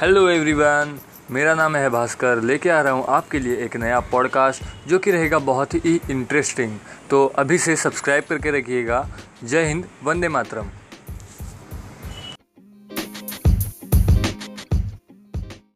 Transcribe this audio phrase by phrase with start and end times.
[0.00, 0.92] Hello everyone
[1.30, 5.10] मेरा नाम है भास्कर। लेके आ रहा हूँ आपके लिए एक नया पॉडकास्ट जो कि
[5.10, 6.76] रहेगा बहुत ही इंटरेस्टिंग
[7.10, 9.06] तो अभी से सब्सक्राइब करके रखिएगा।
[9.44, 10.68] जय हिंद, वंदे मातरम।